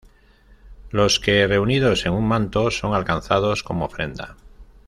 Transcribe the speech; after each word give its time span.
Los 0.89 1.19
que 1.19 1.45
reunidos 1.45 2.07
en 2.07 2.13
un 2.13 2.27
manto, 2.27 2.71
son 2.71 2.95
alcanzados 2.95 3.61
como 3.61 3.85
ofrenda. 3.85 4.35